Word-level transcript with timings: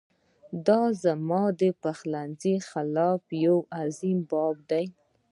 دا 0.67 0.81
زموږ 1.03 1.47
د 1.61 1.61
خپلمنځي 1.97 2.51
اختلاف 2.61 3.21
یو 3.45 3.57
عظیم 3.79 4.19
باب 4.31 4.55
دی. 4.69 4.85